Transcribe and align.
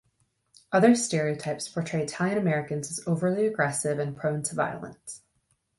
Other 0.71 0.95
stereotypes 0.95 1.69
portray 1.69 2.01
Italian 2.01 2.39
Americans 2.39 2.89
as 2.89 3.05
overly 3.07 3.45
aggressive 3.45 3.99
and 3.99 4.17
prone 4.17 4.41
to 4.41 4.55
violence. 4.55 5.21